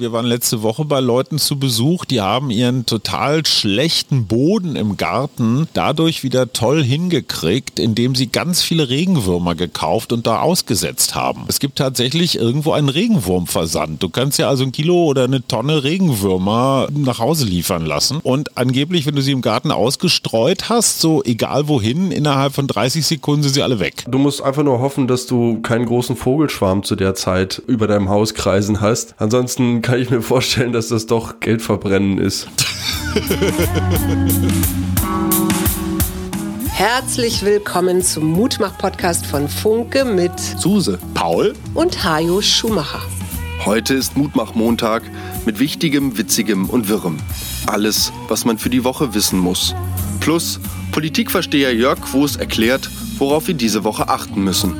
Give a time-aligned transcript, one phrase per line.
[0.00, 4.96] Wir waren letzte Woche bei Leuten zu Besuch, die haben ihren total schlechten Boden im
[4.96, 11.46] Garten dadurch wieder toll hingekriegt, indem sie ganz viele Regenwürmer gekauft und da ausgesetzt haben.
[11.48, 14.00] Es gibt tatsächlich irgendwo einen Regenwurmversand.
[14.00, 18.56] Du kannst ja also ein Kilo oder eine Tonne Regenwürmer nach Hause liefern lassen und
[18.56, 23.42] angeblich, wenn du sie im Garten ausgestreut hast, so egal wohin, innerhalb von 30 Sekunden
[23.42, 24.04] sind sie alle weg.
[24.06, 28.08] Du musst einfach nur hoffen, dass du keinen großen Vogelschwarm zu der Zeit über deinem
[28.10, 29.16] Haus kreisen hast.
[29.18, 32.46] Ansonsten kann ich mir vorstellen, dass das doch Geldverbrennen ist.
[36.68, 43.00] Herzlich willkommen zum Mutmach-Podcast von Funke mit Suse, Paul und Hajo Schumacher.
[43.64, 45.04] Heute ist Mutmach-Montag
[45.46, 47.16] mit Wichtigem, Witzigem und Wirrem.
[47.66, 49.74] Alles, was man für die Woche wissen muss.
[50.20, 50.60] Plus
[50.92, 54.74] Politikversteher Jörg Quos erklärt, worauf wir diese Woche achten müssen.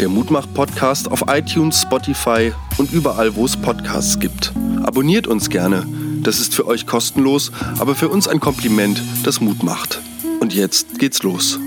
[0.00, 4.52] Der Mutmach-Podcast auf iTunes, Spotify und überall, wo es Podcasts gibt.
[4.82, 5.86] Abonniert uns gerne.
[6.22, 10.00] Das ist für euch kostenlos, aber für uns ein Kompliment, das Mut macht.
[10.40, 11.58] Und jetzt geht's los.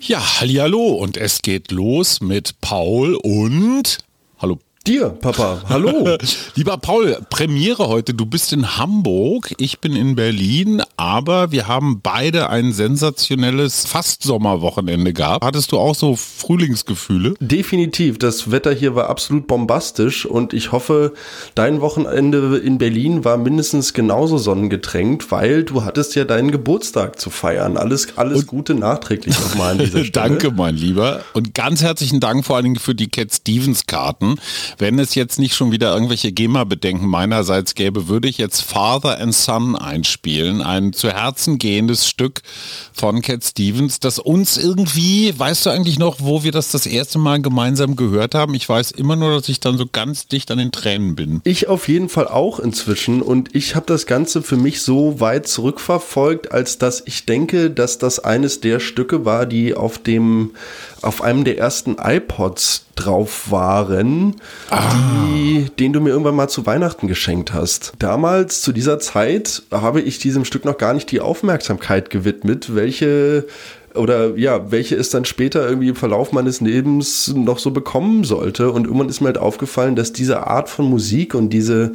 [0.00, 3.98] Ja, hallo und es geht los mit Paul und
[4.42, 5.62] Hallo Dir, Papa.
[5.68, 6.16] Hallo.
[6.56, 8.14] Lieber Paul, Premiere heute.
[8.14, 15.12] Du bist in Hamburg, ich bin in Berlin, aber wir haben beide ein sensationelles Fast-Sommerwochenende
[15.12, 15.44] gehabt.
[15.44, 17.34] Hattest du auch so Frühlingsgefühle?
[17.38, 18.18] Definitiv.
[18.18, 21.12] Das Wetter hier war absolut bombastisch und ich hoffe,
[21.54, 27.30] dein Wochenende in Berlin war mindestens genauso sonnengetränkt, weil du hattest ja deinen Geburtstag zu
[27.30, 27.76] feiern.
[27.76, 30.28] Alles, alles und Gute nachträglich nochmal an dieser Stelle.
[30.28, 31.20] Danke, mein Lieber.
[31.34, 34.40] Und ganz herzlichen Dank vor allen Dingen für die Cat Stevens Karten.
[34.78, 39.34] Wenn es jetzt nicht schon wieder irgendwelche GEMA-Bedenken meinerseits gäbe, würde ich jetzt Father and
[39.34, 40.62] Son einspielen.
[40.62, 42.42] Ein zu Herzen gehendes Stück
[42.92, 47.18] von Cat Stevens, das uns irgendwie, weißt du eigentlich noch, wo wir das das erste
[47.18, 48.54] Mal gemeinsam gehört haben?
[48.54, 51.40] Ich weiß immer nur, dass ich dann so ganz dicht an den Tränen bin.
[51.44, 55.48] Ich auf jeden Fall auch inzwischen und ich habe das Ganze für mich so weit
[55.48, 60.52] zurückverfolgt, als dass ich denke, dass das eines der Stücke war, die auf dem
[61.02, 64.36] auf einem der ersten iPods drauf waren,
[64.70, 64.80] ah.
[65.26, 67.92] die, den du mir irgendwann mal zu Weihnachten geschenkt hast.
[67.98, 73.46] Damals, zu dieser Zeit, habe ich diesem Stück noch gar nicht die Aufmerksamkeit gewidmet, welche
[73.94, 78.70] oder ja, welche es dann später irgendwie im Verlauf meines Lebens noch so bekommen sollte.
[78.70, 81.92] Und irgendwann ist mir halt aufgefallen, dass diese Art von Musik und diese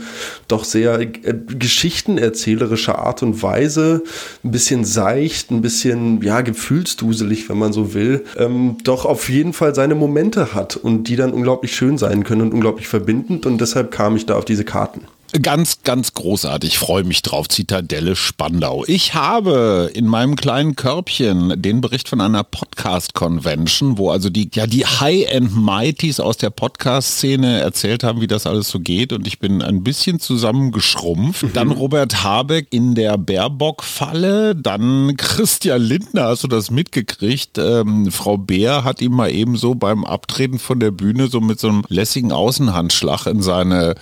[0.47, 1.09] doch sehr äh,
[1.47, 4.03] geschichtenerzählerische Art und Weise,
[4.44, 9.53] ein bisschen seicht, ein bisschen, ja, gefühlsduselig, wenn man so will, ähm, doch auf jeden
[9.53, 13.46] Fall seine Momente hat und die dann unglaublich schön sein können und unglaublich verbindend.
[13.46, 15.02] Und deshalb kam ich da auf diese Karten.
[15.42, 16.78] Ganz, ganz großartig.
[16.78, 17.50] Freue mich drauf.
[17.50, 18.86] Zitadelle Spandau.
[18.88, 24.68] Ich habe in meinem kleinen Körbchen den Bericht von einer Podcast-Convention, wo also die, ja,
[24.68, 29.12] die High-End-Mighties aus der Podcast-Szene erzählt haben, wie das alles so geht.
[29.12, 31.44] Und ich bin ein bisschen zusammengeschrumpft.
[31.44, 31.54] Mhm.
[31.54, 34.56] Dann Robert Habeck in der Baerbock-Falle.
[34.56, 36.30] Dann Christian Lindner.
[36.30, 37.58] Hast du das mitgekriegt?
[37.58, 41.60] Ähm, Frau Beer hat ihm mal eben so beim Abtreten von der Bühne so mit
[41.60, 43.96] so einem lässigen Außenhandschlag in seine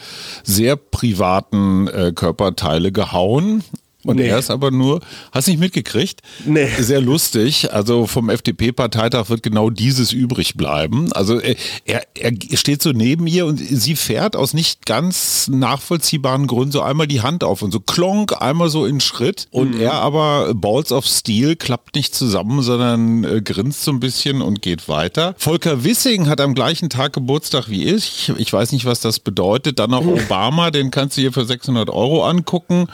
[0.43, 3.63] sehr private privaten äh, Körperteile gehauen.
[4.05, 4.27] Und nee.
[4.27, 5.01] er ist aber nur,
[5.31, 6.21] hast nicht mitgekriegt?
[6.45, 6.69] Nee.
[6.79, 7.73] Sehr lustig.
[7.73, 11.11] Also vom FDP-Parteitag wird genau dieses übrig bleiben.
[11.13, 11.55] Also er,
[11.85, 17.07] er steht so neben ihr und sie fährt aus nicht ganz nachvollziehbaren Gründen so einmal
[17.07, 19.47] die Hand auf und so klonk, einmal so in Schritt.
[19.51, 19.81] Und mhm.
[19.81, 24.61] er aber Balls of Steel klappt nicht zusammen, sondern äh, grinst so ein bisschen und
[24.61, 25.35] geht weiter.
[25.37, 28.31] Volker Wissing hat am gleichen Tag Geburtstag wie ich.
[28.37, 29.79] Ich weiß nicht, was das bedeutet.
[29.79, 32.87] Dann noch Obama, den kannst du hier für 600 Euro angucken.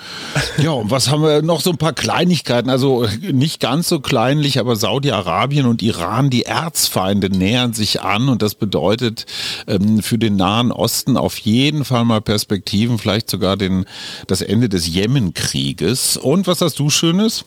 [0.57, 2.69] Ja, und was was haben wir noch so ein paar Kleinigkeiten?
[2.69, 8.43] Also nicht ganz so kleinlich, aber Saudi-Arabien und Iran, die Erzfeinde nähern sich an und
[8.43, 9.25] das bedeutet
[9.65, 13.85] ähm, für den Nahen Osten auf jeden Fall mal Perspektiven, vielleicht sogar den,
[14.27, 16.17] das Ende des Jemenkrieges.
[16.17, 17.45] Und was hast du Schönes?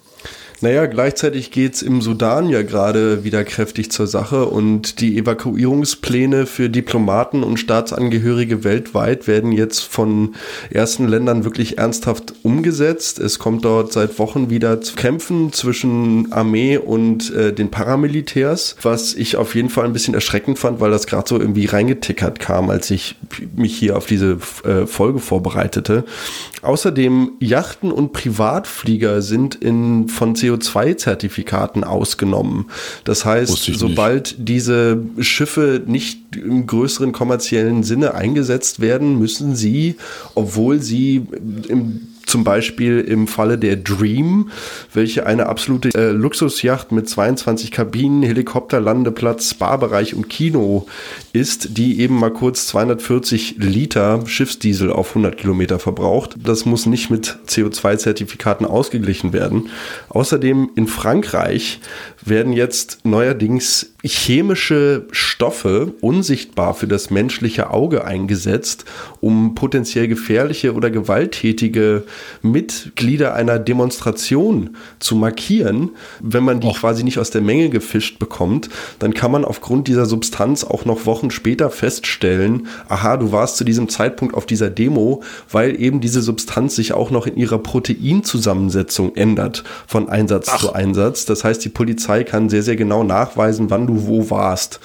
[0.60, 6.70] Naja, gleichzeitig geht's im Sudan ja gerade wieder kräftig zur Sache und die Evakuierungspläne für
[6.70, 10.36] Diplomaten und Staatsangehörige weltweit werden jetzt von
[10.70, 13.18] ersten Ländern wirklich ernsthaft umgesetzt.
[13.18, 19.14] Es kommt dort seit Wochen wieder zu Kämpfen zwischen Armee und äh, den Paramilitärs, was
[19.14, 22.70] ich auf jeden Fall ein bisschen erschreckend fand, weil das gerade so irgendwie reingetickert kam,
[22.70, 23.16] als ich
[23.56, 26.04] mich hier auf diese äh, Folge vorbereitete.
[26.62, 32.66] Außerdem Yachten und Privatflieger sind in von CO2-Zertifikaten ausgenommen.
[33.04, 34.48] Das heißt, sobald nicht.
[34.48, 39.96] diese Schiffe nicht im größeren kommerziellen Sinne eingesetzt werden, müssen sie,
[40.34, 41.26] obwohl sie
[41.68, 44.50] im Zum Beispiel im Falle der Dream,
[44.92, 50.88] welche eine absolute äh, Luxusjacht mit 22 Kabinen, Helikopterlandeplatz, Spa-Bereich und Kino
[51.32, 56.34] ist, die eben mal kurz 240 Liter Schiffsdiesel auf 100 Kilometer verbraucht.
[56.36, 59.68] Das muss nicht mit CO2-Zertifikaten ausgeglichen werden.
[60.08, 61.78] Außerdem in Frankreich
[62.20, 68.86] werden jetzt neuerdings chemische Stoffe unsichtbar für das menschliche Auge eingesetzt,
[69.20, 72.02] um potenziell gefährliche oder gewalttätige
[72.42, 75.90] Mitglieder einer Demonstration zu markieren.
[76.20, 76.80] Wenn man die Och.
[76.80, 78.68] quasi nicht aus der Menge gefischt bekommt,
[78.98, 83.64] dann kann man aufgrund dieser Substanz auch noch Wochen später feststellen, aha, du warst zu
[83.64, 89.14] diesem Zeitpunkt auf dieser Demo, weil eben diese Substanz sich auch noch in ihrer Proteinzusammensetzung
[89.16, 90.58] ändert von Einsatz Ach.
[90.58, 91.24] zu Einsatz.
[91.24, 94.80] Das heißt, die Polizei kann sehr, sehr genau nachweisen, wann du wo warst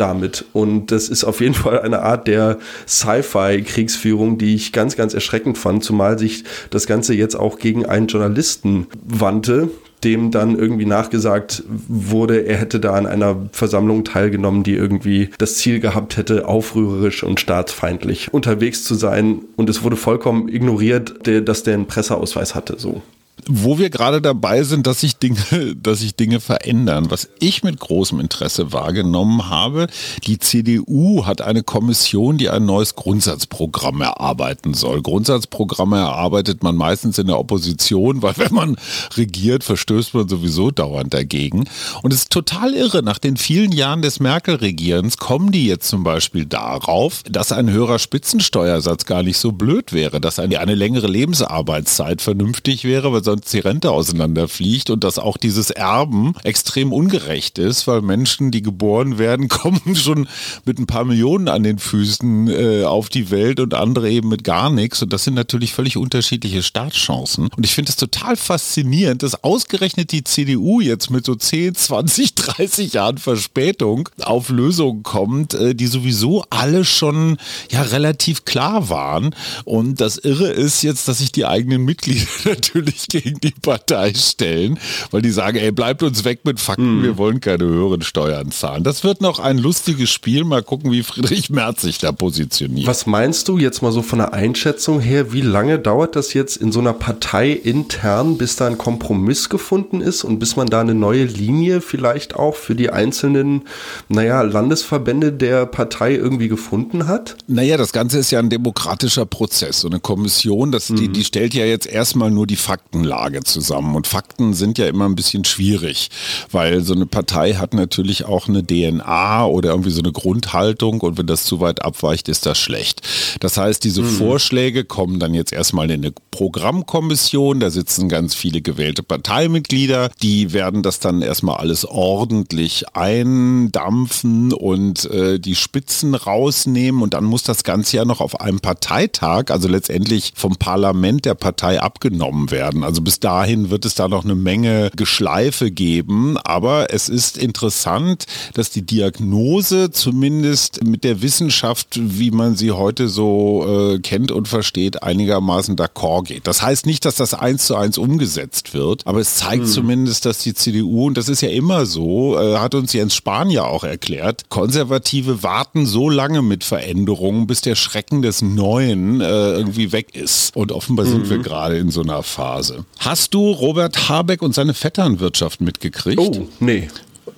[0.00, 0.46] damit.
[0.52, 2.58] Und das ist auf jeden Fall eine Art der
[2.88, 8.06] Sci-Fi-Kriegsführung, die ich ganz, ganz erschreckend fand, zumal sich das Ganze jetzt auch gegen einen
[8.06, 9.70] Journalisten wandte,
[10.02, 15.56] dem dann irgendwie nachgesagt wurde, er hätte da an einer Versammlung teilgenommen, die irgendwie das
[15.56, 19.42] Ziel gehabt hätte, aufrührerisch und staatsfeindlich unterwegs zu sein.
[19.56, 23.02] Und es wurde vollkommen ignoriert, dass der einen Presseausweis hatte, so
[23.48, 25.38] wo wir gerade dabei sind, dass sich Dinge,
[25.76, 27.10] dass sich Dinge verändern.
[27.10, 29.86] Was ich mit großem Interesse wahrgenommen habe,
[30.24, 35.02] die CDU hat eine Kommission, die ein neues Grundsatzprogramm erarbeiten soll.
[35.02, 38.76] Grundsatzprogramme erarbeitet man meistens in der Opposition, weil wenn man
[39.16, 41.68] regiert, verstößt man sowieso dauernd dagegen.
[42.02, 43.02] Und es ist total irre.
[43.02, 47.98] Nach den vielen Jahren des Merkel-Regierens kommen die jetzt zum Beispiel darauf, dass ein höherer
[47.98, 53.52] Spitzensteuersatz gar nicht so blöd wäre, dass eine, eine längere Lebensarbeitszeit vernünftig wäre, weil sonst
[53.52, 59.18] die Rente auseinanderfliegt und dass auch dieses Erben extrem ungerecht ist, weil Menschen, die geboren
[59.18, 60.28] werden, kommen schon
[60.64, 64.44] mit ein paar Millionen an den Füßen äh, auf die Welt und andere eben mit
[64.44, 65.02] gar nichts.
[65.02, 67.48] Und das sind natürlich völlig unterschiedliche Startchancen.
[67.56, 72.34] Und ich finde es total faszinierend, dass ausgerechnet die CDU jetzt mit so 10, 20,
[72.34, 77.36] 30 Jahren Verspätung auf Lösungen kommt, äh, die sowieso alle schon
[77.70, 79.34] ja relativ klar waren.
[79.64, 84.78] Und das Irre ist jetzt, dass sich die eigenen Mitglieder natürlich gegen die Partei stellen,
[85.10, 87.02] weil die sagen, ey, bleibt uns weg mit Fakten, mm.
[87.02, 88.84] wir wollen keine höheren Steuern zahlen.
[88.84, 90.44] Das wird noch ein lustiges Spiel.
[90.44, 92.86] Mal gucken, wie Friedrich Merz sich da positioniert.
[92.86, 96.56] Was meinst du jetzt mal so von der Einschätzung her, wie lange dauert das jetzt
[96.56, 100.80] in so einer Partei intern, bis da ein Kompromiss gefunden ist und bis man da
[100.80, 103.62] eine neue Linie vielleicht auch für die einzelnen,
[104.08, 107.36] naja, Landesverbände der Partei irgendwie gefunden hat?
[107.46, 109.80] Naja, das Ganze ist ja ein demokratischer Prozess.
[109.80, 110.96] So eine Kommission, das, mhm.
[110.96, 113.96] die, die stellt ja jetzt erstmal nur die Fakten Faktenlage zusammen.
[113.96, 116.10] Und Fakten sind ja immer ein bisschen schwierig,
[116.50, 121.18] weil so eine Partei hat natürlich auch eine DNA oder irgendwie so eine Grundhaltung und
[121.18, 123.02] wenn das zu weit abweicht, ist das schlecht.
[123.40, 124.06] Das heißt, diese mhm.
[124.06, 130.52] Vorschläge kommen dann jetzt erstmal in eine Programmkommission, da sitzen ganz viele gewählte Parteimitglieder, die
[130.52, 137.42] werden das dann erstmal alles ordentlich eindampfen und äh, die Spitzen rausnehmen und dann muss
[137.42, 142.84] das Ganze ja noch auf einem Parteitag, also letztendlich vom Parlament der Partei abgenommen werden.
[142.84, 148.26] Also bis dahin wird es da noch eine Menge Geschleife geben, aber es ist interessant,
[148.54, 154.48] dass die Diagnose zumindest mit der Wissenschaft, wie man sie heute so äh, kennt und
[154.48, 156.46] versteht, einigermaßen d'accord geht.
[156.46, 159.70] Das heißt nicht, dass das eins zu eins umgesetzt wird, aber es zeigt hm.
[159.70, 163.50] zumindest, dass die CDU, und das ist ja immer so, äh, hat uns Jens Spahn
[163.50, 169.52] ja auch erklärt, Konservative warten so lange mit Veränderungen, bis der Schrecken des Neuen äh,
[169.52, 170.56] irgendwie weg ist.
[170.56, 171.10] Und offenbar mhm.
[171.10, 172.79] sind wir gerade in so einer Phase.
[172.98, 176.18] Hast du Robert Habeck und seine Vetternwirtschaft mitgekriegt?
[176.20, 176.88] Oh, nee.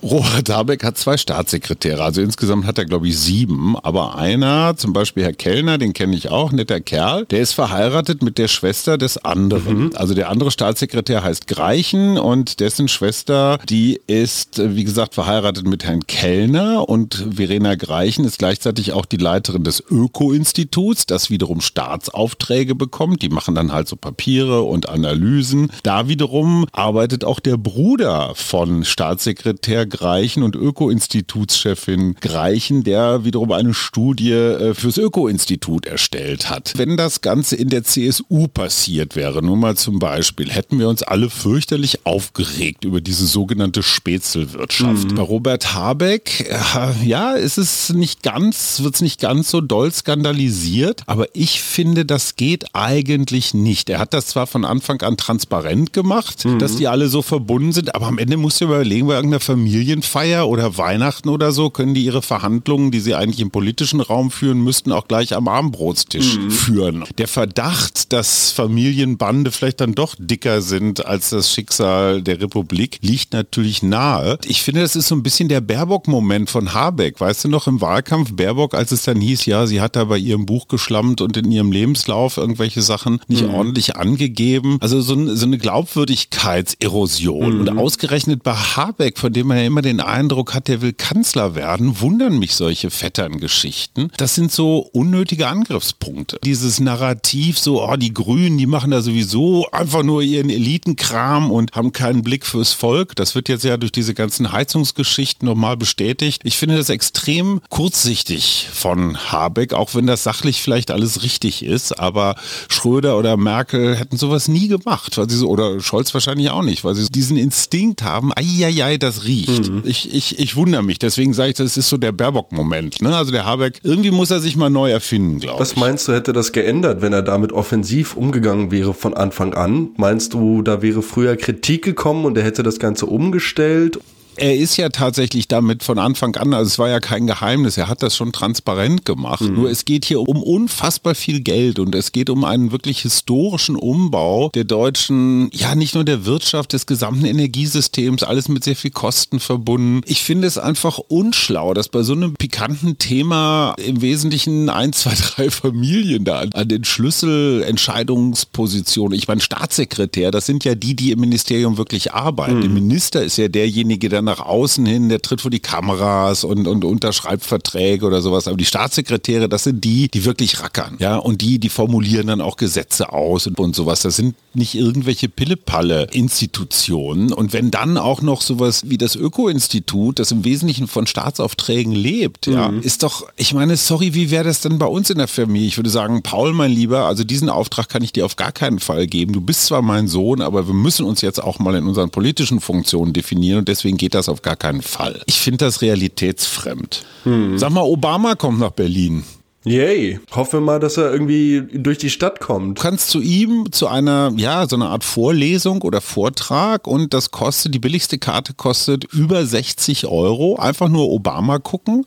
[0.03, 3.77] Robert Habeck hat zwei Staatssekretäre, also insgesamt hat er, glaube ich, sieben.
[3.77, 8.21] Aber einer, zum Beispiel Herr Kellner, den kenne ich auch, netter Kerl, der ist verheiratet
[8.21, 9.85] mit der Schwester des anderen.
[9.85, 9.91] Mhm.
[9.95, 15.85] Also der andere Staatssekretär heißt Greichen und dessen Schwester, die ist, wie gesagt, verheiratet mit
[15.85, 22.75] Herrn Kellner und Verena Greichen ist gleichzeitig auch die Leiterin des Öko-Instituts, das wiederum Staatsaufträge
[22.75, 23.21] bekommt.
[23.21, 25.71] Die machen dann halt so Papiere und Analysen.
[25.83, 33.75] Da wiederum arbeitet auch der Bruder von Staatssekretär Greichen und Öko-Institutschefin Greichen, der wiederum eine
[33.75, 36.73] Studie äh, fürs Öko-Institut erstellt hat.
[36.77, 41.03] Wenn das Ganze in der CSU passiert wäre, nur mal zum Beispiel, hätten wir uns
[41.03, 45.11] alle fürchterlich aufgeregt über diese sogenannte Spätzelwirtschaft.
[45.11, 45.15] Mhm.
[45.15, 49.91] Bei Robert Habeck, äh, ja, ist es nicht ganz, wird es nicht ganz so doll
[49.91, 53.89] skandalisiert, aber ich finde, das geht eigentlich nicht.
[53.89, 56.57] Er hat das zwar von Anfang an transparent gemacht, mhm.
[56.57, 59.82] dass die alle so verbunden sind, aber am Ende musst du überlegen, bei irgendeiner Familie
[59.83, 64.31] Familienfeier oder Weihnachten oder so, können die ihre Verhandlungen, die sie eigentlich im politischen Raum
[64.31, 66.51] führen müssten, auch gleich am Abendbrotstisch mhm.
[66.51, 67.03] führen.
[67.17, 73.33] Der Verdacht, dass Familienbande vielleicht dann doch dicker sind als das Schicksal der Republik, liegt
[73.33, 74.37] natürlich nahe.
[74.45, 77.19] Ich finde, das ist so ein bisschen der Baerbock-Moment von Habeck.
[77.19, 80.17] Weißt du noch im Wahlkampf Baerbock, als es dann hieß, ja, sie hat da bei
[80.17, 83.53] ihrem Buch geschlammt und in ihrem Lebenslauf irgendwelche Sachen nicht mhm.
[83.53, 84.77] ordentlich angegeben.
[84.79, 87.55] Also so, so eine Glaubwürdigkeitserosion.
[87.55, 87.59] Mhm.
[87.59, 91.55] Und ausgerechnet bei Habeck, von dem man ja immer den Eindruck hat, der will Kanzler
[91.55, 94.11] werden, wundern mich solche Vetterngeschichten.
[94.17, 96.39] Das sind so unnötige Angriffspunkte.
[96.43, 101.73] Dieses Narrativ, so, oh, die Grünen, die machen da sowieso einfach nur ihren Elitenkram und
[101.73, 103.15] haben keinen Blick fürs Volk.
[103.15, 106.41] Das wird jetzt ja durch diese ganzen Heizungsgeschichten nochmal bestätigt.
[106.43, 111.99] Ich finde das extrem kurzsichtig von Habeck, auch wenn das sachlich vielleicht alles richtig ist.
[111.99, 112.35] Aber
[112.69, 116.83] Schröder oder Merkel hätten sowas nie gemacht, weil sie so, oder Scholz wahrscheinlich auch nicht,
[116.83, 119.52] weil sie diesen Instinkt haben, ai, das riecht.
[119.61, 119.81] Mhm.
[119.85, 120.99] Ich, ich, ich wundere mich.
[120.99, 123.01] Deswegen sage ich, das ist so der Baerbock-Moment.
[123.01, 123.15] Ne?
[123.15, 125.61] Also der Habeck, irgendwie muss er sich mal neu erfinden, glaube ich.
[125.61, 129.89] Was meinst du, hätte das geändert, wenn er damit offensiv umgegangen wäre von Anfang an?
[129.97, 133.99] Meinst du, da wäre früher Kritik gekommen und er hätte das Ganze umgestellt?
[134.37, 137.87] Er ist ja tatsächlich damit von Anfang an, also es war ja kein Geheimnis, er
[137.87, 139.41] hat das schon transparent gemacht.
[139.41, 139.53] Mhm.
[139.53, 143.75] Nur es geht hier um unfassbar viel Geld und es geht um einen wirklich historischen
[143.75, 148.91] Umbau der deutschen, ja nicht nur der Wirtschaft, des gesamten Energiesystems, alles mit sehr viel
[148.91, 150.01] Kosten verbunden.
[150.05, 155.13] Ich finde es einfach unschlau, dass bei so einem pikanten Thema im Wesentlichen ein, zwei,
[155.13, 161.19] drei Familien da an den Schlüsselentscheidungspositionen, ich meine Staatssekretär, das sind ja die, die im
[161.19, 162.57] Ministerium wirklich arbeiten.
[162.57, 162.61] Mhm.
[162.61, 166.67] Der Minister ist ja derjenige, der nach außen hin, der tritt vor die Kameras und,
[166.67, 168.47] und unterschreibt Verträge oder sowas.
[168.47, 170.97] Aber die Staatssekretäre, das sind die, die wirklich rackern.
[170.99, 174.01] Ja, und die, die formulieren dann auch Gesetze aus und, und sowas.
[174.01, 177.33] Das sind nicht irgendwelche Pillepalle-Institutionen.
[177.33, 182.47] Und wenn dann auch noch sowas wie das Öko-Institut, das im Wesentlichen von Staatsaufträgen lebt,
[182.47, 182.53] mhm.
[182.53, 185.67] ja, ist doch, ich meine, sorry, wie wäre das denn bei uns in der Familie?
[185.67, 188.79] Ich würde sagen, Paul, mein Lieber, also diesen Auftrag kann ich dir auf gar keinen
[188.79, 189.33] Fall geben.
[189.33, 192.59] Du bist zwar mein Sohn, aber wir müssen uns jetzt auch mal in unseren politischen
[192.59, 195.21] Funktionen definieren und deswegen geht das auf gar keinen Fall.
[195.25, 197.03] Ich finde das realitätsfremd.
[197.23, 197.57] Hm.
[197.57, 199.23] Sag mal, Obama kommt nach Berlin.
[199.65, 200.19] Yay.
[200.35, 202.79] Hoffen wir mal, dass er irgendwie durch die Stadt kommt.
[202.79, 207.31] Du kannst zu ihm zu einer, ja, so einer Art Vorlesung oder Vortrag und das
[207.31, 210.57] kostet, die billigste Karte kostet über 60 Euro.
[210.57, 212.05] Einfach nur Obama gucken.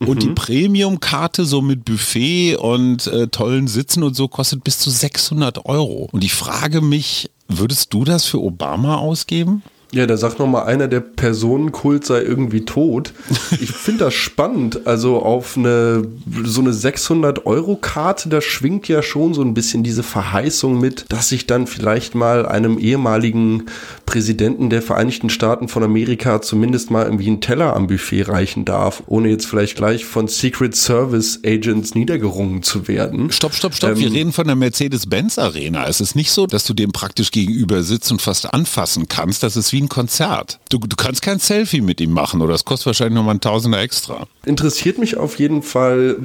[0.00, 0.20] Und mhm.
[0.20, 5.66] die Premium-Karte so mit Buffet und äh, tollen Sitzen und so kostet bis zu 600
[5.66, 6.08] Euro.
[6.12, 9.62] Und ich frage mich, würdest du das für Obama ausgeben?
[9.90, 13.12] Ja, da sagt nochmal einer, der Personenkult sei irgendwie tot.
[13.58, 14.86] Ich finde das spannend.
[14.86, 16.06] Also auf eine,
[16.44, 21.46] so eine 600-Euro-Karte, da schwingt ja schon so ein bisschen diese Verheißung mit, dass ich
[21.46, 23.64] dann vielleicht mal einem ehemaligen
[24.04, 29.02] Präsidenten der Vereinigten Staaten von Amerika zumindest mal irgendwie einen Teller am Buffet reichen darf,
[29.06, 33.30] ohne jetzt vielleicht gleich von Secret Service Agents niedergerungen zu werden.
[33.32, 33.92] Stopp, stopp, stopp.
[33.92, 35.86] Ähm, Wir reden von der Mercedes-Benz Arena.
[35.88, 39.42] Es ist nicht so, dass du dem praktisch gegenüber sitzt und fast anfassen kannst.
[39.42, 40.60] Das ist wie ein Konzert.
[40.70, 43.80] Du, du kannst kein Selfie mit ihm machen oder es kostet wahrscheinlich nochmal ein Tausender
[43.80, 44.26] extra.
[44.44, 46.16] Interessiert mich auf jeden Fall,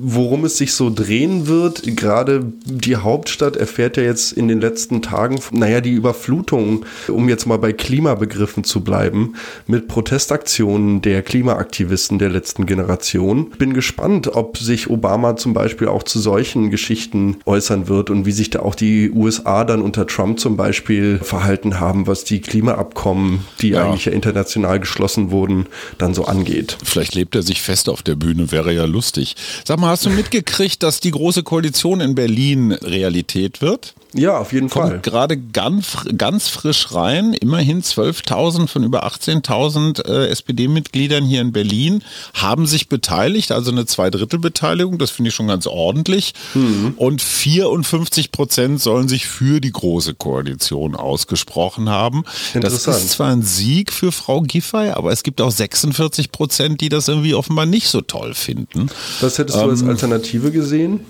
[0.00, 1.82] worum es sich so drehen wird.
[1.96, 7.46] Gerade die Hauptstadt erfährt ja jetzt in den letzten Tagen, naja, die Überflutung, um jetzt
[7.46, 9.34] mal bei Klimabegriffen zu bleiben,
[9.66, 13.50] mit Protestaktionen der Klimaaktivisten der letzten Generation.
[13.58, 18.32] Bin gespannt, ob sich Obama zum Beispiel auch zu solchen Geschichten äußern wird und wie
[18.32, 23.44] sich da auch die USA dann unter Trump zum Beispiel verhalten haben, was die Klimaabkommen,
[23.60, 23.84] die ja.
[23.84, 25.66] eigentlich ja international geschlossen wurden,
[25.98, 26.78] dann so angeht.
[26.82, 29.36] Vielleicht lebt er sich fest auf der Bühne, wäre ja lustig.
[29.64, 33.94] Sag mal, hast du mitgekriegt, dass die Große Koalition in Berlin Realität wird?
[34.16, 35.00] Ja, auf jeden Kommt Fall.
[35.00, 37.34] gerade ganz, ganz frisch rein.
[37.34, 43.84] Immerhin 12.000 von über 18.000 äh, SPD-Mitgliedern hier in Berlin haben sich beteiligt, also eine
[43.84, 44.98] Zweidrittelbeteiligung.
[44.98, 46.32] Das finde ich schon ganz ordentlich.
[46.54, 46.94] Mhm.
[46.96, 52.24] Und 54 Prozent sollen sich für die Große Koalition ausgesprochen haben.
[52.54, 56.88] Das ist zwar ein Sieg für Frau Giffey, aber es gibt auch 46 Prozent, die
[56.88, 58.88] das irgendwie offenbar nicht so toll finden.
[59.20, 61.00] Was hättest du ähm, als Alternative gesehen?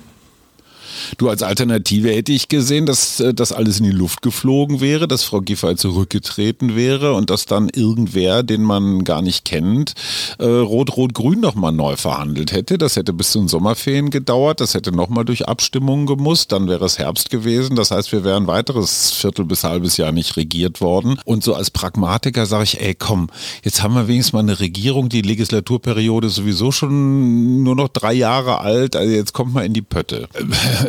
[1.19, 5.09] Du als Alternative hätte ich gesehen, dass äh, das alles in die Luft geflogen wäre,
[5.09, 9.95] dass Frau Giffey zurückgetreten wäre und dass dann irgendwer, den man gar nicht kennt,
[10.39, 12.79] äh, Rot-Rot-Grün nochmal neu verhandelt hätte.
[12.79, 16.85] Das hätte bis zu den Sommerferien gedauert, das hätte nochmal durch Abstimmungen gemusst, dann wäre
[16.85, 17.77] es Herbst gewesen.
[17.77, 21.19] Das heißt, wir wären weiteres Viertel bis halbes Jahr nicht regiert worden.
[21.25, 23.29] Und so als Pragmatiker sage ich, ey komm,
[23.63, 28.61] jetzt haben wir wenigstens mal eine Regierung, die Legislaturperiode sowieso schon nur noch drei Jahre
[28.61, 30.29] alt, also jetzt kommt mal in die Pötte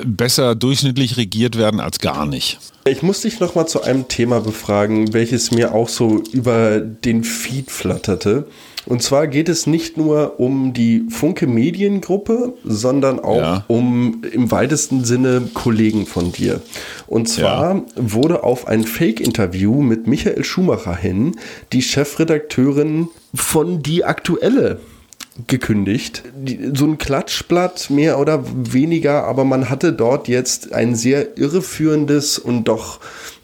[0.08, 2.60] besser durchschnittlich regiert werden als gar nicht.
[2.86, 7.24] Ich muss dich noch mal zu einem Thema befragen, welches mir auch so über den
[7.24, 8.48] Feed flatterte.
[8.86, 13.66] Und zwar geht es nicht nur um die Funke Mediengruppe, sondern auch ja.
[13.68, 16.62] um im weitesten Sinne Kollegen von dir.
[17.06, 17.84] Und zwar ja.
[17.98, 21.36] wurde auf ein Fake-Interview mit Michael Schumacher hin
[21.74, 24.80] die Chefredakteurin von Die Aktuelle
[25.46, 26.24] gekündigt.
[26.74, 32.66] So ein Klatschblatt mehr oder weniger, aber man hatte dort jetzt ein sehr irreführendes und
[32.68, 33.00] doch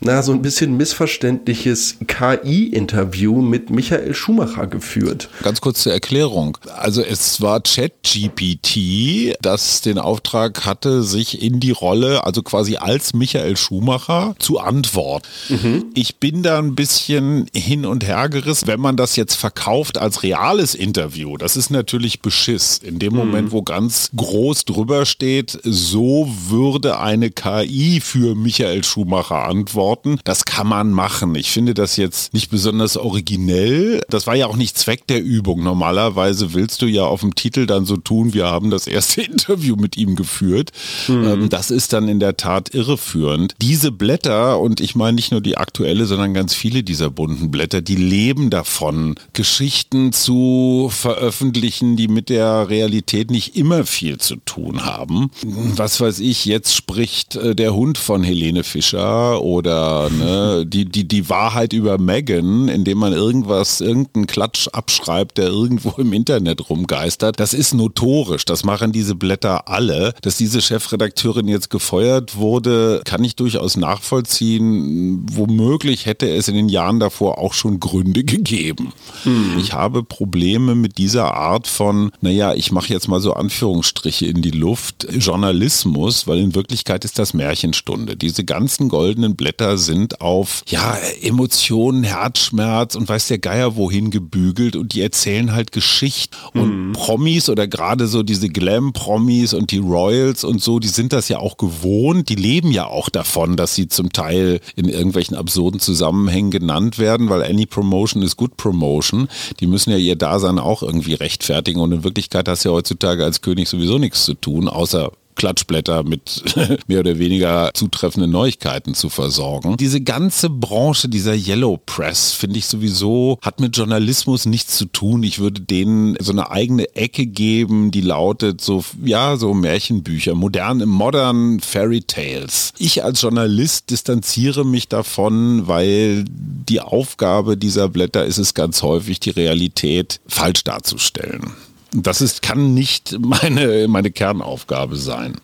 [0.06, 5.30] na, so ein bisschen missverständliches KI-Interview mit Michael Schumacher geführt.
[5.44, 6.58] Ganz kurz zur Erklärung.
[6.76, 13.14] Also es war ChatGPT, das den Auftrag hatte, sich in die Rolle, also quasi als
[13.14, 15.26] Michael Schumacher, zu antworten.
[15.48, 15.86] Mhm.
[15.94, 18.68] Ich bin da ein bisschen hin und her gerissen.
[18.68, 22.78] Wenn man das jetzt verkauft als reales Interview, das ist natürlich Beschiss.
[22.78, 23.52] In dem Moment, mhm.
[23.52, 30.20] wo ganz groß drüber steht, so würde eine KI für Michael Schumacher antworten Worten.
[30.24, 31.36] Das kann man machen.
[31.36, 34.02] Ich finde das jetzt nicht besonders originell.
[34.10, 35.62] Das war ja auch nicht Zweck der Übung.
[35.62, 39.76] Normalerweise willst du ja auf dem Titel dann so tun, wir haben das erste Interview
[39.76, 40.72] mit ihm geführt.
[41.10, 41.50] Mhm.
[41.50, 43.56] Das ist dann in der Tat irreführend.
[43.62, 47.82] Diese Blätter, und ich meine nicht nur die aktuelle, sondern ganz viele dieser bunten Blätter,
[47.82, 54.86] die leben davon, Geschichten zu veröffentlichen, die mit der Realität nicht immer viel zu tun
[54.86, 55.32] haben.
[55.76, 61.08] Was weiß ich, jetzt spricht äh, der Hund von Helene Fischer oder ne, die, die,
[61.08, 67.40] die Wahrheit über Megan, indem man irgendwas, irgendeinen Klatsch abschreibt, der irgendwo im Internet rumgeistert,
[67.40, 68.46] das ist notorisch.
[68.46, 70.14] Das machen diese Blätter alle.
[70.22, 75.26] Dass diese Chefredakteurin jetzt gefeuert wurde, kann ich durchaus nachvollziehen.
[75.32, 78.94] Womöglich hätte es in den Jahren davor auch schon Gründe gegeben.
[79.24, 79.58] Hm.
[79.60, 84.42] Ich habe Probleme mit dieser Art von, naja, ich mache jetzt mal so Anführungsstriche in
[84.42, 88.16] die Luft, Journalismus, weil in Wirklichkeit ist das Märchenstunde.
[88.16, 94.76] Diese ganzen goldenen Blätter sind auf ja, Emotionen, Herzschmerz und weiß der Geier wohin gebügelt
[94.76, 96.36] und die erzählen halt Geschichten.
[96.54, 96.94] Und mhm.
[96.94, 101.40] Promis oder gerade so diese Glam-Promis und die Royals und so, die sind das ja
[101.40, 102.30] auch gewohnt.
[102.30, 107.30] Die leben ja auch davon, dass sie zum Teil in irgendwelchen absurden Zusammenhängen genannt werden,
[107.30, 109.28] weil any promotion is good promotion.
[109.60, 111.14] Die müssen ja ihr Dasein auch irgendwie
[111.54, 111.80] rechtfertigen.
[111.80, 116.04] Und in Wirklichkeit hast du ja heutzutage als König sowieso nichts zu tun, außer Klatschblätter
[116.04, 116.44] mit
[116.88, 119.78] mehr oder weniger zutreffenden Neuigkeiten zu versorgen.
[119.78, 125.24] Diese ganze Branche dieser Yellow Press finde ich sowieso hat mit Journalismus nichts zu tun.
[125.24, 130.88] Ich würde denen so eine eigene Ecke geben, die lautet so, ja, so Märchenbücher, modern,
[130.88, 132.74] modern Fairy Tales.
[132.78, 139.20] Ich als Journalist distanziere mich davon, weil die Aufgabe dieser Blätter ist es ganz häufig,
[139.20, 141.54] die Realität falsch darzustellen.
[141.94, 145.36] Das ist, kann nicht meine, meine Kernaufgabe sein.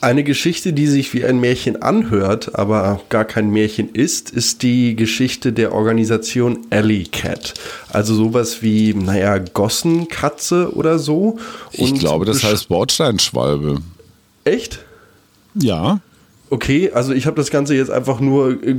[0.00, 4.96] Eine Geschichte, die sich wie ein Märchen anhört, aber gar kein Märchen ist, ist die
[4.96, 7.54] Geschichte der Organisation Alley Cat.
[7.88, 11.38] Also sowas wie, naja, Gossenkatze oder so.
[11.78, 13.80] Und ich glaube, das heißt Bordsteinschwalbe.
[14.44, 14.80] Echt?
[15.54, 16.00] Ja.
[16.54, 18.76] Okay, also ich habe das Ganze jetzt einfach nur äh,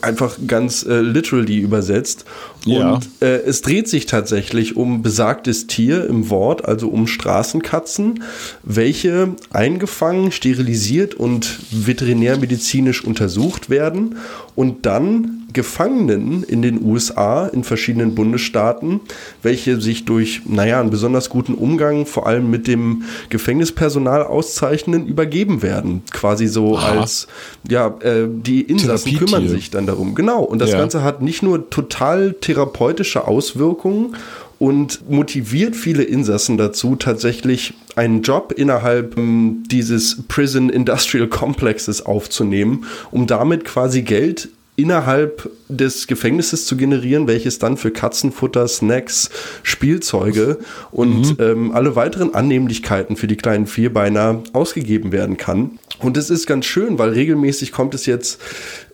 [0.00, 2.24] einfach ganz äh, literally übersetzt.
[2.64, 2.94] Ja.
[2.94, 8.22] Und äh, es dreht sich tatsächlich um besagtes Tier im Wort, also um Straßenkatzen,
[8.62, 14.16] welche eingefangen, sterilisiert und veterinärmedizinisch untersucht werden
[14.54, 19.00] und dann Gefangenen in den USA, in verschiedenen Bundesstaaten,
[19.42, 25.62] welche sich durch, naja, einen besonders guten Umgang vor allem mit dem Gefängnispersonal auszeichnen, übergeben
[25.62, 26.02] werden.
[26.10, 27.00] Quasi so Aha.
[27.00, 27.26] als,
[27.68, 30.14] ja, äh, die Insassen kümmern sich dann darum.
[30.14, 30.42] Genau.
[30.42, 30.78] Und das ja.
[30.78, 34.16] Ganze hat nicht nur total therapeutische Auswirkungen
[34.60, 42.84] und motiviert viele Insassen dazu, tatsächlich einen Job innerhalb ähm, dieses Prison Industrial Complexes aufzunehmen,
[43.10, 49.30] um damit quasi Geld innerhalb des Gefängnisses zu generieren, welches dann für Katzenfutter, Snacks,
[49.62, 50.58] Spielzeuge
[50.90, 51.44] und mhm.
[51.44, 55.78] ähm, alle weiteren Annehmlichkeiten für die kleinen Vierbeiner ausgegeben werden kann.
[56.00, 58.40] Und es ist ganz schön, weil regelmäßig kommt es jetzt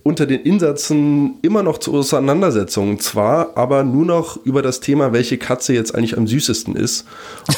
[0.06, 3.00] unter den Insatzen immer noch zu Auseinandersetzungen.
[3.00, 7.06] Zwar, aber nur noch über das Thema, welche Katze jetzt eigentlich am süßesten ist.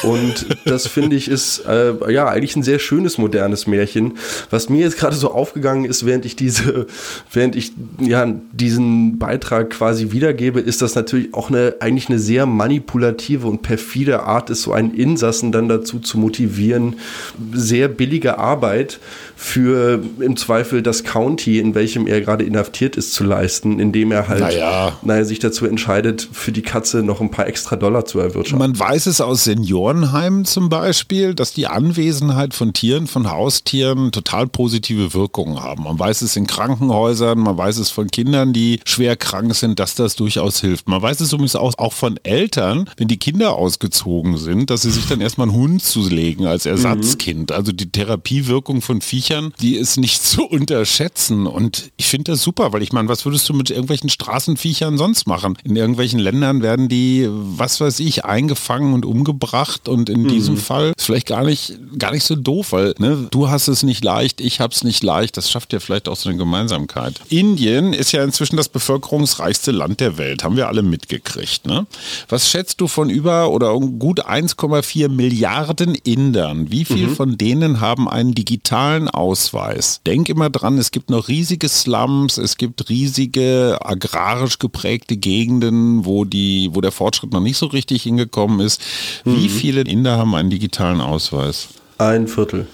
[0.01, 4.17] Und das finde ich ist äh, ja eigentlich ein sehr schönes modernes Märchen.
[4.49, 6.87] Was mir jetzt gerade so aufgegangen ist, während ich diese,
[7.31, 12.45] während ich ja diesen Beitrag quasi wiedergebe, ist das natürlich auch eine eigentlich eine sehr
[12.45, 16.97] manipulative und perfide Art ist, so einen Insassen dann dazu zu motivieren,
[17.53, 18.99] sehr billige Arbeit
[19.41, 24.27] für im Zweifel das County, in welchem er gerade inhaftiert ist, zu leisten, indem er
[24.27, 24.97] halt naja.
[25.01, 28.59] naja, sich dazu entscheidet, für die Katze noch ein paar extra Dollar zu erwirtschaften.
[28.59, 34.45] Man weiß es aus Seniorenheimen zum Beispiel, dass die Anwesenheit von Tieren, von Haustieren total
[34.45, 35.83] positive Wirkungen haben.
[35.83, 39.95] Man weiß es in Krankenhäusern, man weiß es von Kindern, die schwer krank sind, dass
[39.95, 40.89] das durchaus hilft.
[40.89, 44.91] Man weiß es übrigens auch, auch von Eltern, wenn die Kinder ausgezogen sind, dass sie
[44.91, 47.53] sich dann erstmal einen Hund zulegen als Ersatzkind.
[47.53, 49.28] Also die Therapiewirkung von Viechern,
[49.59, 51.47] die ist nicht zu unterschätzen.
[51.47, 55.27] Und ich finde das super, weil ich meine, was würdest du mit irgendwelchen Straßenviechern sonst
[55.27, 55.57] machen?
[55.63, 59.87] In irgendwelchen Ländern werden die, was weiß ich, eingefangen und umgebracht.
[59.87, 60.29] Und in mhm.
[60.29, 63.83] diesem Fall ist vielleicht gar nicht, gar nicht so doof, weil ne, du hast es
[63.83, 65.37] nicht leicht, ich habe es nicht leicht.
[65.37, 67.19] Das schafft ja vielleicht auch so eine Gemeinsamkeit.
[67.29, 71.65] Indien ist ja inzwischen das bevölkerungsreichste Land der Welt, haben wir alle mitgekriegt.
[71.65, 71.85] Ne?
[72.27, 76.71] Was schätzt du von über oder gut 1,4 Milliarden Indern?
[76.71, 77.15] Wie viel mhm.
[77.15, 80.01] von denen haben einen digitalen Ausweis?
[80.05, 86.25] Denk immer dran, es gibt noch riesige Slums, es gibt riesige agrarisch geprägte Gegenden, wo
[86.25, 88.81] die, wo der Fortschritt noch nicht so richtig hingekommen ist.
[89.25, 89.49] Wie mhm.
[89.49, 91.67] viele Inder haben einen digitalen Ausweis?
[91.99, 92.65] Ein Viertel.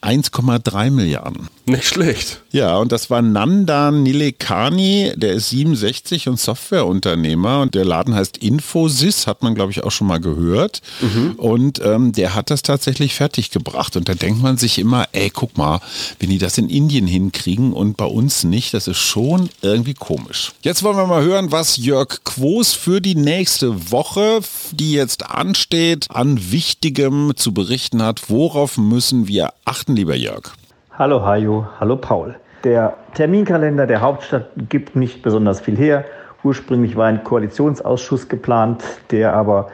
[0.00, 1.48] 1,3 Milliarden.
[1.66, 2.40] Nicht schlecht.
[2.52, 8.38] Ja, und das war Nandan Nilekani, der ist 67 und Softwareunternehmer und der Laden heißt
[8.38, 10.82] Infosys, hat man glaube ich auch schon mal gehört.
[11.00, 11.32] Mhm.
[11.36, 13.96] Und ähm, der hat das tatsächlich fertiggebracht.
[13.96, 15.80] Und da denkt man sich immer, ey, guck mal,
[16.20, 20.52] wenn die das in Indien hinkriegen und bei uns nicht, das ist schon irgendwie komisch.
[20.62, 26.06] Jetzt wollen wir mal hören, was Jörg Quos für die nächste Woche, die jetzt ansteht,
[26.08, 28.28] an Wichtigem zu berichten hat.
[28.28, 30.52] Worauf müssen wir achten, lieber Jörg?
[30.92, 32.34] Hallo Hajo, hallo Paul.
[32.62, 36.04] Der Terminkalender der Hauptstadt gibt nicht besonders viel her.
[36.44, 39.68] Ursprünglich war ein Koalitionsausschuss geplant, der aber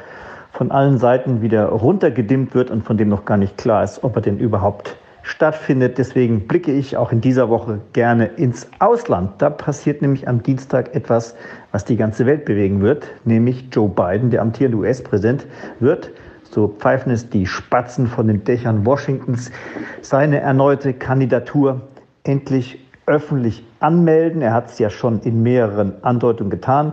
[0.52, 4.14] von allen Seiten wieder runtergedimmt wird und von dem noch gar nicht klar ist, ob
[4.14, 5.98] er denn überhaupt stattfindet.
[5.98, 9.32] Deswegen blicke ich auch in dieser Woche gerne ins Ausland.
[9.38, 11.34] Da passiert nämlich am Dienstag etwas,
[11.72, 15.44] was die ganze Welt bewegen wird, nämlich Joe Biden, der amtierende US-Präsident,
[15.80, 16.12] wird
[16.50, 19.50] so pfeifen es die Spatzen von den Dächern Washingtons,
[20.00, 21.82] seine erneute Kandidatur
[22.24, 24.42] endlich öffentlich anmelden.
[24.42, 26.92] Er hat es ja schon in mehreren Andeutungen getan.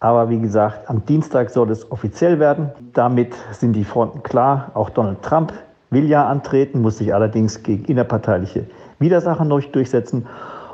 [0.00, 2.70] Aber wie gesagt, am Dienstag soll es offiziell werden.
[2.92, 4.70] Damit sind die Fronten klar.
[4.74, 5.54] Auch Donald Trump
[5.90, 8.66] will ja antreten, muss sich allerdings gegen innerparteiliche
[8.98, 10.26] Widersacher durchsetzen.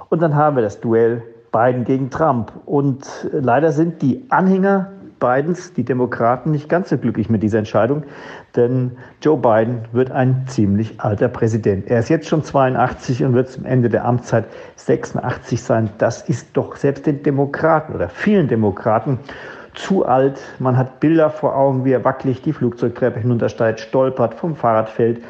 [0.08, 2.52] Und dann haben wir das Duell Biden gegen Trump.
[2.66, 8.02] Und leider sind die Anhänger Bidens, die Demokraten, nicht ganz so glücklich mit dieser Entscheidung,
[8.56, 11.86] denn Joe Biden wird ein ziemlich alter Präsident.
[11.88, 15.90] Er ist jetzt schon 82 und wird zum Ende der Amtszeit 86 sein.
[15.98, 19.20] Das ist doch selbst den Demokraten oder vielen Demokraten
[19.74, 20.40] zu alt.
[20.58, 25.22] Man hat Bilder vor Augen, wie er wackelig die Flugzeugtreppe hinuntersteigt, stolpert, vom Fahrrad fällt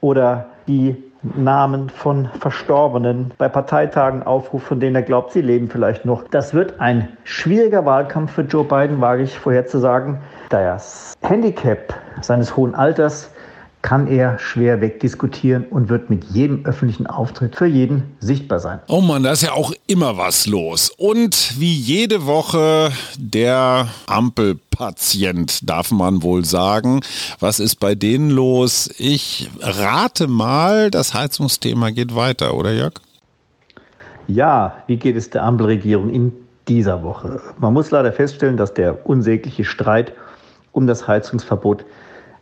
[0.00, 0.96] oder die
[1.34, 6.24] Namen von Verstorbenen bei Parteitagen aufruft, von denen er glaubt, sie leben vielleicht noch.
[6.28, 10.18] Das wird ein schwieriger Wahlkampf für Joe Biden, wage ich vorherzusagen.
[10.50, 13.33] Das Handicap seines hohen Alters
[13.84, 18.80] kann er schwer wegdiskutieren und wird mit jedem öffentlichen Auftritt für jeden sichtbar sein.
[18.88, 20.90] Oh Mann, da ist ja auch immer was los.
[20.96, 27.02] Und wie jede Woche der Ampelpatient, darf man wohl sagen.
[27.40, 28.88] Was ist bei denen los?
[28.96, 32.94] Ich rate mal, das Heizungsthema geht weiter, oder Jörg?
[34.28, 36.32] Ja, wie geht es der Ampelregierung in
[36.68, 37.42] dieser Woche?
[37.58, 40.14] Man muss leider feststellen, dass der unsägliche Streit
[40.72, 41.84] um das Heizungsverbot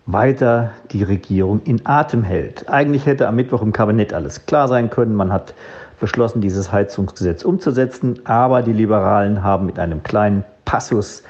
[0.06, 2.68] weiter die Regierung in Atem hält.
[2.68, 5.14] Eigentlich hätte am Mittwoch im Kabinett alles klar sein können.
[5.14, 5.54] Man hat
[6.00, 11.22] beschlossen, dieses Heizungsgesetz umzusetzen, aber die Liberalen haben mit einem kleinen Passus,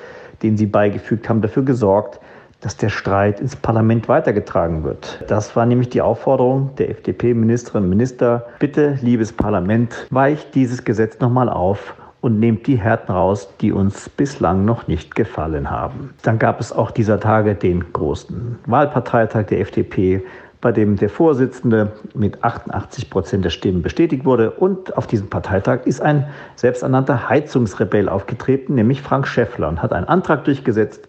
[0.42, 2.18] den sie beigefügt haben, dafür gesorgt,
[2.62, 5.24] dass der Streit ins Parlament weitergetragen wird.
[5.26, 8.46] Das war nämlich die Aufforderung der FDP-Ministerinnen und Minister.
[8.60, 14.08] Bitte, liebes Parlament, weicht dieses Gesetz nochmal auf und nehmt die Härten raus, die uns
[14.08, 16.14] bislang noch nicht gefallen haben.
[16.22, 20.22] Dann gab es auch dieser Tage den großen Wahlparteitag der FDP,
[20.60, 24.52] bei dem der Vorsitzende mit 88 Prozent der Stimmen bestätigt wurde.
[24.52, 30.06] Und auf diesem Parteitag ist ein selbsternannter Heizungsrebell aufgetreten, nämlich Frank Schäffler, und hat einen
[30.06, 31.08] Antrag durchgesetzt,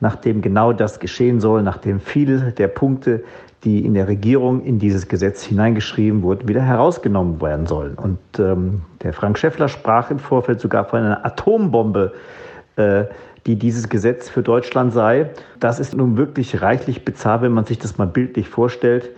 [0.00, 3.24] nachdem genau das geschehen soll, nachdem viele der Punkte,
[3.66, 7.96] die in der Regierung in dieses Gesetz hineingeschrieben wurden, wieder herausgenommen werden sollen.
[7.96, 12.12] Und ähm, der Frank Schäffler sprach im Vorfeld sogar von einer Atombombe,
[12.76, 13.04] äh,
[13.44, 15.30] die dieses Gesetz für Deutschland sei.
[15.58, 19.10] Das ist nun wirklich reichlich bizarr, wenn man sich das mal bildlich vorstellt.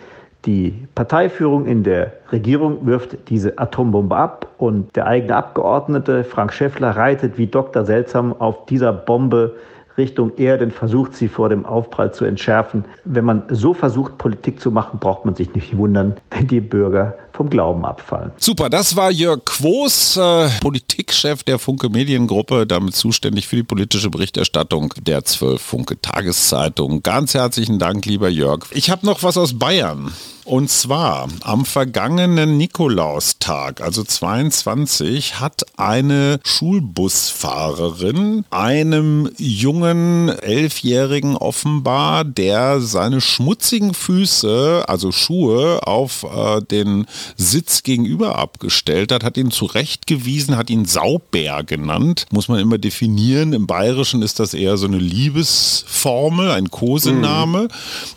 [0.46, 6.96] Die Parteiführung in der Regierung wirft diese Atombombe ab und der eigene Abgeordnete Frank Schäffler
[6.96, 7.84] reitet wie Dr.
[7.84, 9.56] Seltsam auf dieser Bombe
[9.98, 12.84] Richtung Erden, versucht sie vor dem Aufprall zu entschärfen.
[13.04, 17.14] Wenn man so versucht, Politik zu machen, braucht man sich nicht wundern, wenn die Bürger
[17.32, 18.32] vom Glauben abfallen.
[18.38, 24.10] Super, das war Jörg Quos, äh, Politikchef der Funke Mediengruppe, damit zuständig für die politische
[24.10, 27.02] Berichterstattung der 12 Funke Tageszeitung.
[27.02, 28.66] Ganz herzlichen Dank, lieber Jörg.
[28.72, 30.12] Ich habe noch was aus Bayern.
[30.48, 42.80] Und zwar am vergangenen Nikolaustag, also 22, hat eine Schulbusfahrerin einem jungen Elfjährigen offenbar, der
[42.80, 47.04] seine schmutzigen Füße, also Schuhe, auf äh, den
[47.36, 52.24] Sitz gegenüber abgestellt hat, hat ihn zurechtgewiesen, hat ihn Saubär genannt.
[52.32, 53.52] Muss man immer definieren.
[53.52, 57.68] Im Bayerischen ist das eher so eine Liebesformel, ein Kosename.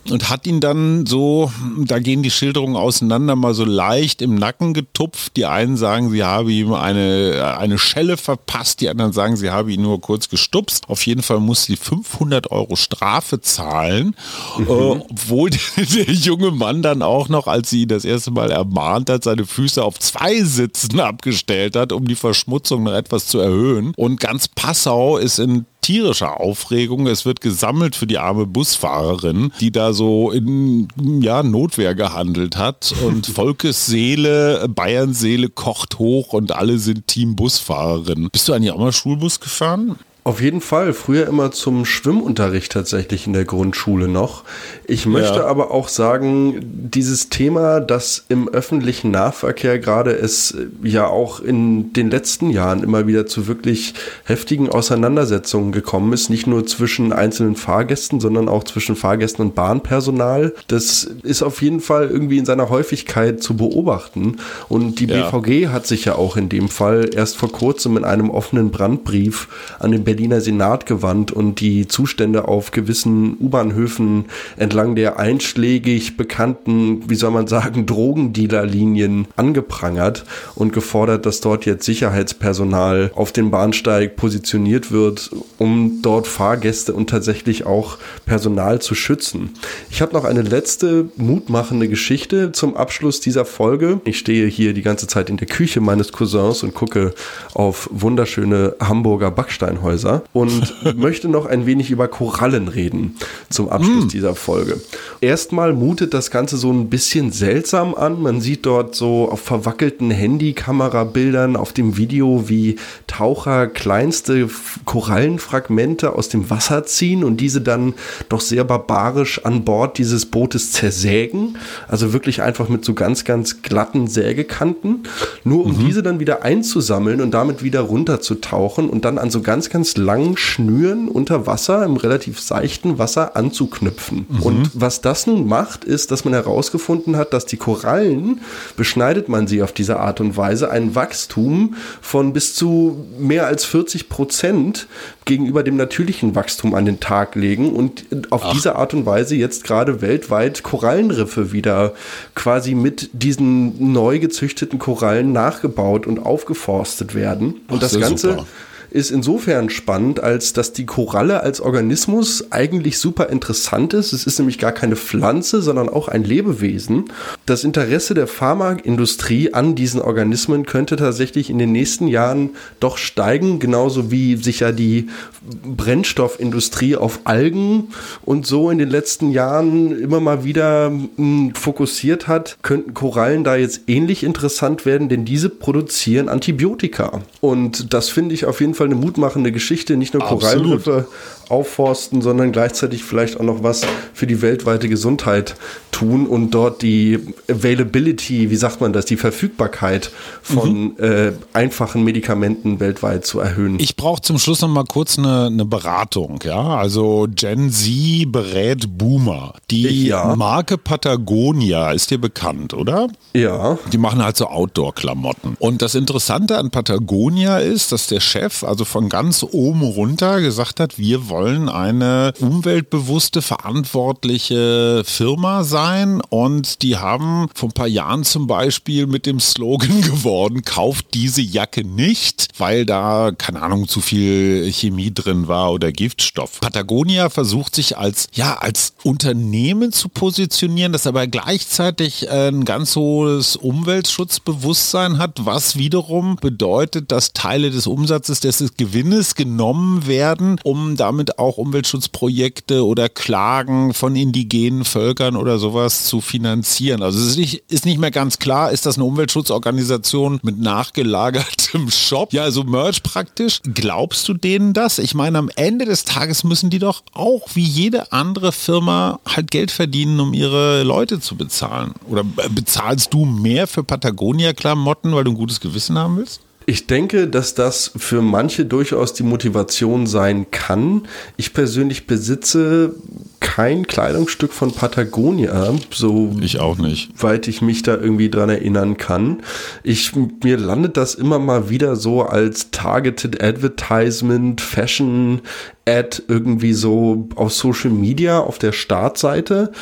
[0.06, 0.12] Mhm.
[0.14, 4.74] Und hat ihn dann so, da gehen die Schilderungen auseinander, mal so leicht im Nacken
[4.74, 5.36] getupft.
[5.38, 9.72] Die einen sagen, sie habe ihm eine, eine Schelle verpasst, die anderen sagen, sie habe
[9.72, 10.88] ihn nur kurz gestupst.
[10.88, 14.16] Auf jeden Fall muss sie 500 Euro Strafe zahlen,
[14.58, 14.68] mhm.
[14.68, 19.10] äh, obwohl der junge Mann dann auch noch, als sie ihn das erste Mal ermahnt,
[19.10, 23.94] hat, seine Füße auf zwei Sitzen abgestellt hat, um die Verschmutzung noch etwas zu erhöhen.
[23.96, 27.08] Und ganz Passau ist in tierischer Aufregung.
[27.08, 30.88] Es wird gesammelt für die arme Busfahrerin, die da so in
[31.22, 32.94] ja, Notwehr gehandelt hat.
[33.06, 38.30] Und Volkes Seele, Bayerns Seele kocht hoch und alle sind Team Busfahrerin.
[38.32, 39.98] Bist du eigentlich auch mal Schulbus gefahren?
[40.24, 40.94] Auf jeden Fall.
[40.94, 44.44] Früher immer zum Schwimmunterricht tatsächlich in der Grundschule noch.
[44.86, 45.46] Ich möchte ja.
[45.46, 51.92] aber auch sagen, dieses Thema, das im öffentlichen Nahverkehr gerade es äh, ja auch in
[51.94, 57.56] den letzten Jahren immer wieder zu wirklich heftigen Auseinandersetzungen gekommen ist, nicht nur zwischen einzelnen
[57.56, 60.54] Fahrgästen, sondern auch zwischen Fahrgästen und Bahnpersonal.
[60.68, 64.38] Das ist auf jeden Fall irgendwie in seiner Häufigkeit zu beobachten.
[64.70, 65.32] Und die ja.
[65.32, 69.48] BVG hat sich ja auch in dem Fall erst vor kurzem in einem offenen Brandbrief
[69.80, 74.26] an den Berliner Senat gewandt und die Zustände auf gewissen U-Bahnhöfen
[74.58, 81.86] entlang der einschlägig bekannten, wie soll man sagen, Drogendealerlinien angeprangert und gefordert, dass dort jetzt
[81.86, 89.52] Sicherheitspersonal auf den Bahnsteig positioniert wird, um dort Fahrgäste und tatsächlich auch Personal zu schützen.
[89.90, 94.02] Ich habe noch eine letzte mutmachende Geschichte zum Abschluss dieser Folge.
[94.04, 97.14] Ich stehe hier die ganze Zeit in der Küche meines Cousins und gucke
[97.54, 103.16] auf wunderschöne Hamburger Backsteinhäuser Häuser und möchte noch ein wenig über Korallen reden
[103.50, 104.10] zum Abschluss mm.
[104.10, 104.80] dieser Folge.
[105.22, 108.22] Erstmal mutet das Ganze so ein bisschen seltsam an.
[108.22, 114.50] Man sieht dort so auf verwackelten Handykamerabildern auf dem Video, wie Taucher kleinste
[114.86, 117.94] Korallenfragmente aus dem Wasser ziehen und diese dann
[118.30, 121.58] doch sehr barbarisch an Bord dieses Bootes zersägen.
[121.88, 125.04] Also wirklich einfach mit so ganz, ganz glatten Sägekanten.
[125.44, 125.86] Nur um mhm.
[125.86, 130.38] diese dann wieder einzusammeln und damit wieder runterzutauchen und dann an so ganz, ganz langen
[130.38, 134.26] Schnüren unter Wasser, im relativ seichten Wasser anzuknüpfen.
[134.30, 134.42] Mhm.
[134.42, 138.42] Und was das nun macht, ist, dass man herausgefunden hat, dass die Korallen,
[138.78, 143.66] beschneidet man sie auf diese Art und Weise, ein Wachstum von bis zu mehr als
[143.66, 144.88] 40 Prozent
[145.26, 148.54] gegenüber dem natürlichen Wachstum an den Tag legen und auf Ach.
[148.54, 151.94] diese Art und Weise jetzt gerade weltweit Korallenriffe wieder
[152.36, 157.62] quasi mit diesen neu gezüchteten Korallen nachgebaut und aufgeforstet werden.
[157.68, 158.46] Und Ach, das Ganze super
[158.92, 164.12] ist insofern spannend, als dass die Koralle als Organismus eigentlich super interessant ist.
[164.12, 167.06] Es ist nämlich gar keine Pflanze, sondern auch ein Lebewesen.
[167.46, 173.60] Das Interesse der Pharmaindustrie an diesen Organismen könnte tatsächlich in den nächsten Jahren doch steigen,
[173.60, 175.08] genauso wie sich ja die
[175.42, 177.88] Brennstoffindustrie auf Algen
[178.24, 183.56] und so in den letzten Jahren immer mal wieder hm, fokussiert hat, könnten Korallen da
[183.56, 187.22] jetzt ähnlich interessant werden, denn diese produzieren Antibiotika.
[187.40, 191.08] Und das finde ich auf jeden Fall Fall eine mutmachende Geschichte, nicht nur Korallenriffe
[191.52, 193.82] aufforsten, sondern gleichzeitig vielleicht auch noch was
[194.14, 195.56] für die weltweite Gesundheit
[195.92, 200.12] tun und dort die Availability, wie sagt man das, die Verfügbarkeit
[200.42, 200.96] von mhm.
[200.98, 203.78] äh, einfachen Medikamenten weltweit zu erhöhen.
[203.80, 206.40] Ich brauche zum Schluss noch mal kurz eine, eine Beratung.
[206.44, 209.54] Ja, also Gen Z berät Boomer.
[209.70, 210.36] Die ja.
[210.36, 213.10] Marke Patagonia ist dir bekannt, oder?
[213.34, 213.78] Ja.
[213.92, 215.56] Die machen halt so Outdoor-Klamotten.
[215.60, 220.80] Und das Interessante an Patagonia ist, dass der Chef also von ganz oben runter gesagt
[220.80, 226.22] hat, wir wollen eine umweltbewusste, verantwortliche Firma sein.
[226.30, 231.42] Und die haben vor ein paar Jahren zum Beispiel mit dem Slogan geworden, kauft diese
[231.42, 236.60] Jacke nicht, weil da, keine Ahnung, zu viel Chemie drin war oder Giftstoff.
[236.62, 243.56] Patagonia versucht sich als, ja, als Unternehmen zu positionieren, das aber gleichzeitig ein ganz hohes
[243.56, 251.31] Umweltschutzbewusstsein hat, was wiederum bedeutet, dass Teile des Umsatzes des Gewinnes genommen werden, um damit
[251.38, 257.02] auch Umweltschutzprojekte oder Klagen von indigenen Völkern oder sowas zu finanzieren.
[257.02, 261.90] Also es ist nicht, ist nicht mehr ganz klar, ist das eine Umweltschutzorganisation mit nachgelagertem
[261.92, 262.34] Shop?
[262.34, 263.62] Ja, also Merch praktisch.
[263.64, 265.00] Glaubst du denen das?
[265.00, 269.52] Ich meine, am Ende des Tages müssen die doch auch wie jede andere Firma halt
[269.52, 271.94] Geld verdienen, um ihre Leute zu bezahlen.
[272.08, 276.42] Oder bezahlst du mehr für Patagonia-Klamotten, weil du ein gutes Gewissen haben willst?
[276.72, 281.02] Ich denke, dass das für manche durchaus die Motivation sein kann.
[281.36, 282.96] Ich persönlich besitze
[283.42, 288.96] kein Kleidungsstück von Patagonia, so ich auch nicht, weit ich mich da irgendwie dran erinnern
[288.96, 289.44] kann.
[289.84, 295.42] Ich mir landet das immer mal wieder so als targeted Advertisement, Fashion
[295.86, 299.74] Ad irgendwie so auf Social Media auf der Startseite.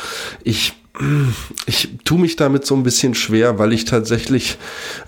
[0.42, 0.79] Ich
[1.66, 4.58] ich tue mich damit so ein bisschen schwer, weil ich tatsächlich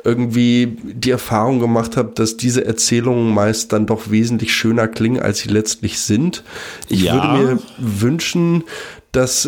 [0.05, 5.40] irgendwie die Erfahrung gemacht habe, dass diese Erzählungen meist dann doch wesentlich schöner klingen, als
[5.40, 6.44] sie letztlich sind.
[6.88, 7.14] Ich ja.
[7.14, 8.64] würde mir wünschen,
[9.12, 9.46] dass,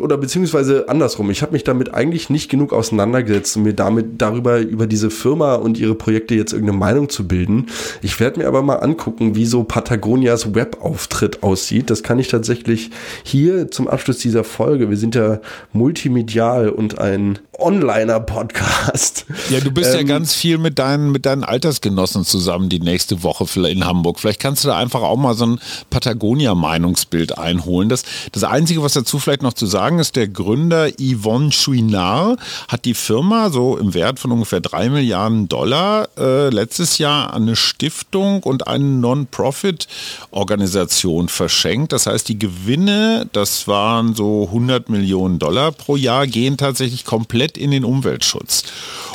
[0.00, 4.58] oder beziehungsweise andersrum, ich habe mich damit eigentlich nicht genug auseinandergesetzt, um mir damit darüber,
[4.58, 7.66] über diese Firma und ihre Projekte jetzt irgendeine Meinung zu bilden.
[8.02, 11.88] Ich werde mir aber mal angucken, wie so Patagonias Webauftritt aussieht.
[11.88, 12.90] Das kann ich tatsächlich
[13.22, 14.90] hier zum Abschluss dieser Folge.
[14.90, 15.40] Wir sind ja
[15.72, 19.24] multimedial und ein Onliner-Podcast.
[19.48, 23.22] Ja, du bist ähm, ja ganz viel mit deinen, mit deinen Altersgenossen zusammen die nächste
[23.22, 24.20] Woche in Hamburg.
[24.20, 27.88] Vielleicht kannst du da einfach auch mal so ein Patagonia-Meinungsbild einholen.
[27.88, 32.84] Das, das Einzige, was dazu vielleicht noch zu sagen ist, der Gründer Yvonne Chouinard hat
[32.84, 37.56] die Firma so im Wert von ungefähr drei Milliarden Dollar äh, letztes Jahr an eine
[37.56, 41.92] Stiftung und eine Non-Profit-Organisation verschenkt.
[41.92, 47.26] Das heißt, die Gewinne, das waren so 100 Millionen Dollar pro Jahr, gehen tatsächlich komplett
[47.26, 48.64] komplett in den Umweltschutz.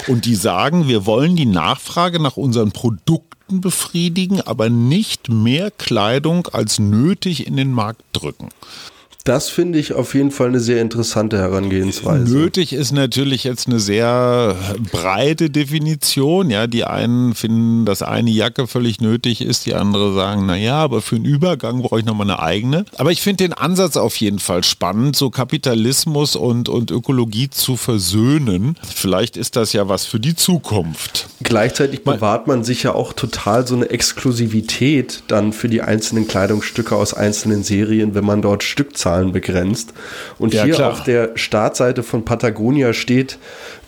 [0.07, 6.47] Und die sagen, wir wollen die Nachfrage nach unseren Produkten befriedigen, aber nicht mehr Kleidung
[6.47, 8.49] als nötig in den Markt drücken.
[9.23, 12.33] Das finde ich auf jeden Fall eine sehr interessante Herangehensweise.
[12.33, 14.55] Nötig ist natürlich jetzt eine sehr
[14.91, 16.49] breite Definition.
[16.49, 20.77] Ja, die einen finden, dass eine Jacke völlig nötig ist, die anderen sagen, na ja,
[20.77, 22.85] aber für einen Übergang brauche ich nochmal eine eigene.
[22.97, 27.77] Aber ich finde den Ansatz auf jeden Fall spannend, so Kapitalismus und, und Ökologie zu
[27.77, 28.75] versöhnen.
[28.83, 31.29] Vielleicht ist das ja was für die Zukunft.
[31.43, 36.95] Gleichzeitig bewahrt man sich ja auch total so eine Exklusivität dann für die einzelnen Kleidungsstücke
[36.95, 39.93] aus einzelnen Serien, wenn man dort Stückzahlen Stückzahlen begrenzt.
[40.37, 40.91] Und ja, hier klar.
[40.91, 43.37] auf der Startseite von Patagonia steht,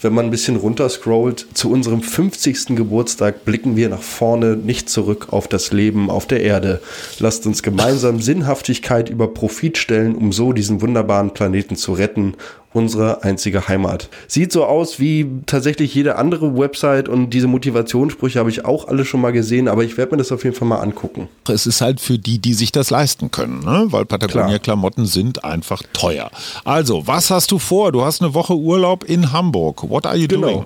[0.03, 2.75] wenn man ein bisschen runterscrollt, zu unserem 50.
[2.75, 6.81] Geburtstag blicken wir nach vorne, nicht zurück auf das Leben auf der Erde.
[7.19, 12.35] Lasst uns gemeinsam Sinnhaftigkeit über Profit stellen, um so diesen wunderbaren Planeten zu retten
[12.73, 14.09] unsere einzige Heimat.
[14.27, 19.05] Sieht so aus wie tatsächlich jede andere Website und diese Motivationssprüche habe ich auch alle
[19.05, 21.29] schon mal gesehen, aber ich werde mir das auf jeden Fall mal angucken.
[21.47, 23.85] Es ist halt für die, die sich das leisten können, ne?
[23.89, 26.31] weil Patagonia-Klamotten sind einfach teuer.
[26.65, 27.91] Also, was hast du vor?
[27.91, 29.83] Du hast eine Woche Urlaub in Hamburg.
[29.93, 30.47] What are you genau.
[30.47, 30.65] doing?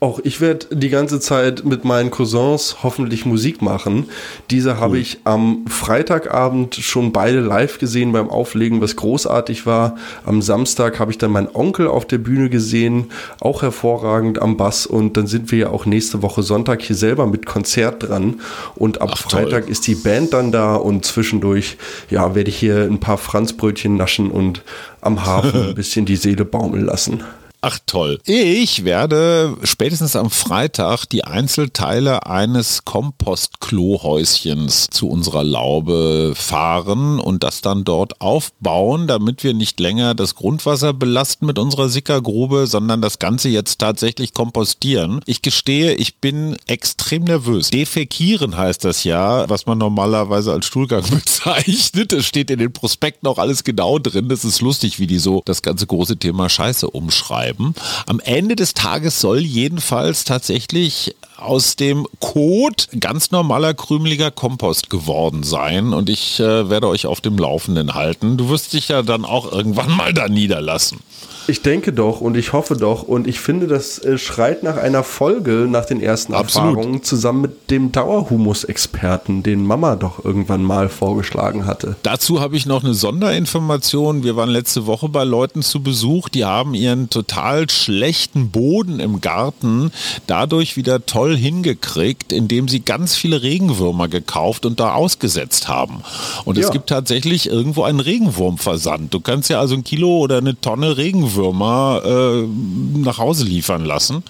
[0.00, 4.04] Auch ich werde die ganze Zeit mit meinen Cousins hoffentlich Musik machen.
[4.50, 4.76] Diese cool.
[4.76, 9.96] habe ich am Freitagabend schon beide live gesehen beim Auflegen, was großartig war.
[10.26, 13.06] Am Samstag habe ich dann meinen Onkel auf der Bühne gesehen,
[13.40, 14.84] auch hervorragend am Bass.
[14.84, 18.40] Und dann sind wir ja auch nächste Woche Sonntag hier selber mit Konzert dran.
[18.74, 19.70] Und ab Ach, Freitag toll.
[19.70, 21.78] ist die Band dann da und zwischendurch,
[22.10, 24.62] ja, werde ich hier ein paar Franzbrötchen naschen und
[25.00, 27.22] am Hafen ein bisschen die Seele baumeln lassen.
[27.62, 28.18] Ach toll.
[28.24, 37.60] Ich werde spätestens am Freitag die Einzelteile eines Kompostklohäuschens zu unserer Laube fahren und das
[37.60, 43.18] dann dort aufbauen, damit wir nicht länger das Grundwasser belasten mit unserer Sickergrube, sondern das
[43.18, 45.20] Ganze jetzt tatsächlich kompostieren.
[45.26, 47.68] Ich gestehe, ich bin extrem nervös.
[47.68, 52.12] Defekieren heißt das ja, was man normalerweise als Stuhlgang bezeichnet.
[52.12, 54.30] Das steht in den Prospekten auch alles genau drin.
[54.30, 57.74] Das ist lustig, wie die so das ganze große Thema Scheiße umschreiben bleiben.
[58.06, 65.42] Am Ende des Tages soll jedenfalls tatsächlich aus dem Kot ganz normaler krümeliger Kompost geworden
[65.42, 68.36] sein und ich äh, werde euch auf dem Laufenden halten.
[68.36, 71.00] Du wirst dich ja dann auch irgendwann mal da niederlassen.
[71.46, 75.02] Ich denke doch und ich hoffe doch und ich finde, das äh, schreit nach einer
[75.02, 76.76] Folge nach den ersten Absolut.
[76.76, 81.96] Erfahrungen zusammen mit dem Dauerhumus-Experten, den Mama doch irgendwann mal vorgeschlagen hatte.
[82.02, 84.22] Dazu habe ich noch eine Sonderinformation.
[84.22, 89.20] Wir waren letzte Woche bei Leuten zu Besuch, die haben ihren total schlechten Boden im
[89.20, 89.92] Garten
[90.26, 96.02] dadurch wieder toll hingekriegt, indem sie ganz viele Regenwürmer gekauft und da ausgesetzt haben.
[96.44, 96.64] Und ja.
[96.64, 99.12] es gibt tatsächlich irgendwo einen Regenwurmversand.
[99.12, 104.22] Du kannst ja also ein Kilo oder eine Tonne Regenwürmer äh, nach Hause liefern lassen.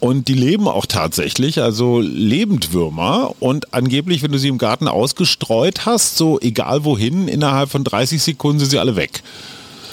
[0.00, 3.34] und die leben auch tatsächlich, also Lebendwürmer.
[3.40, 8.22] Und angeblich, wenn du sie im Garten ausgestreut hast, so egal wohin, innerhalb von 30
[8.22, 9.22] Sekunden sind sie alle weg.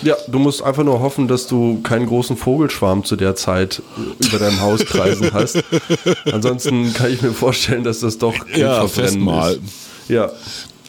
[0.04, 3.82] Ja, du musst einfach nur hoffen, dass du keinen großen Vogelschwarm zu der Zeit
[4.20, 5.64] über deinem Haus kreisen hast.
[6.32, 9.54] Ansonsten kann ich mir vorstellen, dass das doch ja, fest mal.
[9.54, 9.62] Ist.
[10.10, 10.32] Ja.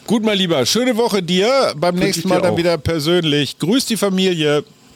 [0.07, 1.73] Gut, mein Lieber, schöne Woche dir.
[1.77, 2.57] Beim Wünsch nächsten Mal dann auch.
[2.57, 3.57] wieder persönlich.
[3.59, 4.63] Grüß die Familie.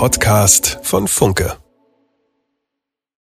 [0.00, 1.58] Podcast von Funke.